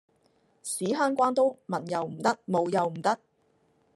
[0.63, 3.19] 屎坑關刀文又唔得武又唔得